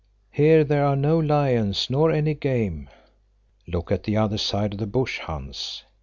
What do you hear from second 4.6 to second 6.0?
of the bush, Hans."